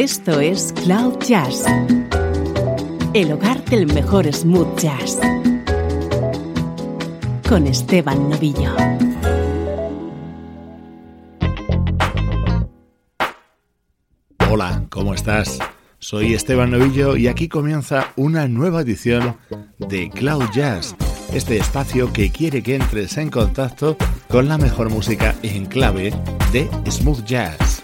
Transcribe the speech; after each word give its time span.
Esto 0.00 0.38
es 0.38 0.72
Cloud 0.84 1.18
Jazz, 1.26 1.64
el 3.14 3.32
hogar 3.32 3.64
del 3.64 3.92
mejor 3.92 4.32
smooth 4.32 4.78
jazz, 4.78 5.18
con 7.48 7.66
Esteban 7.66 8.30
Novillo. 8.30 8.76
Hola, 14.48 14.86
¿cómo 14.88 15.14
estás? 15.14 15.58
Soy 15.98 16.32
Esteban 16.32 16.70
Novillo 16.70 17.16
y 17.16 17.26
aquí 17.26 17.48
comienza 17.48 18.12
una 18.14 18.46
nueva 18.46 18.82
edición 18.82 19.36
de 19.78 20.10
Cloud 20.10 20.44
Jazz, 20.54 20.94
este 21.34 21.56
espacio 21.56 22.12
que 22.12 22.30
quiere 22.30 22.62
que 22.62 22.76
entres 22.76 23.18
en 23.18 23.30
contacto 23.30 23.96
con 24.28 24.46
la 24.46 24.58
mejor 24.58 24.90
música 24.90 25.34
en 25.42 25.66
clave 25.66 26.12
de 26.52 26.70
smooth 26.88 27.24
jazz. 27.24 27.82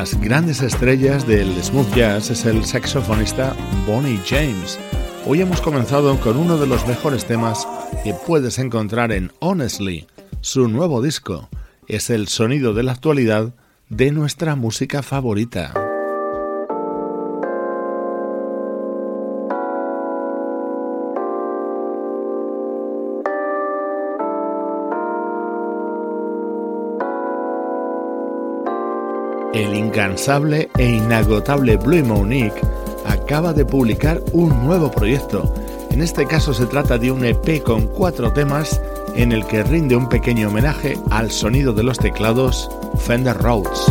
Las 0.00 0.18
grandes 0.18 0.62
estrellas 0.62 1.26
del 1.26 1.62
smooth 1.62 1.94
jazz 1.94 2.30
es 2.30 2.46
el 2.46 2.64
saxofonista 2.64 3.54
Bonnie 3.86 4.18
James. 4.26 4.78
Hoy 5.26 5.42
hemos 5.42 5.60
comenzado 5.60 6.18
con 6.20 6.38
uno 6.38 6.56
de 6.56 6.66
los 6.66 6.88
mejores 6.88 7.26
temas 7.26 7.68
que 8.02 8.14
puedes 8.14 8.58
encontrar 8.58 9.12
en 9.12 9.30
Honestly, 9.40 10.06
su 10.40 10.68
nuevo 10.68 11.02
disco. 11.02 11.50
Es 11.86 12.08
el 12.08 12.28
sonido 12.28 12.72
de 12.72 12.82
la 12.82 12.92
actualidad 12.92 13.52
de 13.90 14.10
nuestra 14.10 14.56
música 14.56 15.02
favorita. 15.02 15.74
El 29.60 29.76
incansable 29.76 30.70
e 30.78 30.88
inagotable 30.88 31.76
Blue 31.76 32.02
Monique 32.02 32.62
acaba 33.04 33.52
de 33.52 33.66
publicar 33.66 34.22
un 34.32 34.48
nuevo 34.64 34.90
proyecto. 34.90 35.52
En 35.90 36.00
este 36.00 36.24
caso 36.24 36.54
se 36.54 36.64
trata 36.64 36.96
de 36.96 37.12
un 37.12 37.26
EP 37.26 37.62
con 37.62 37.86
cuatro 37.86 38.32
temas 38.32 38.80
en 39.14 39.32
el 39.32 39.44
que 39.44 39.62
rinde 39.62 39.96
un 39.96 40.08
pequeño 40.08 40.48
homenaje 40.48 40.96
al 41.10 41.30
sonido 41.30 41.74
de 41.74 41.82
los 41.82 41.98
teclados 41.98 42.70
Fender 43.04 43.36
Rhodes. 43.36 43.84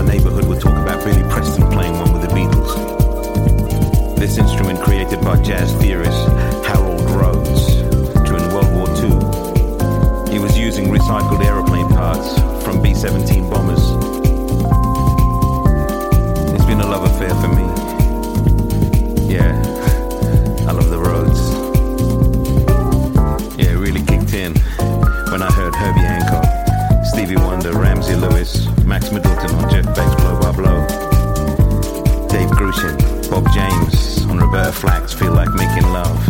my 0.00 0.14
neighborhood 0.14 0.46
would 0.46 0.60
talk 0.60 0.76
about 0.78 1.04
Billy 1.04 1.22
Preston 1.24 1.68
playing 1.70 1.92
one 1.92 2.10
with 2.14 2.22
the 2.22 2.28
Beatles. 2.28 4.16
This 4.16 4.38
instrument 4.38 4.80
created 4.80 5.20
by 5.20 5.36
jazz 5.42 5.74
theorist 5.74 6.26
Harold 6.64 7.02
Rhodes 7.10 7.82
during 8.26 8.48
World 8.48 8.72
War 8.72 8.88
II. 8.96 10.32
He 10.32 10.38
was 10.38 10.56
using 10.58 10.86
recycled 10.86 11.44
airplane 11.44 11.88
parts 11.88 12.38
from 12.64 12.80
B-17 12.80 13.50
bombers 13.50 14.09
flax 34.72 35.12
feel 35.12 35.32
like 35.32 35.52
making 35.54 35.90
love. 35.92 36.29